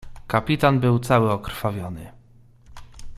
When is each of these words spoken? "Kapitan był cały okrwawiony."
"Kapitan 0.27 0.79
był 0.79 0.99
cały 0.99 1.31
okrwawiony." 1.31 2.11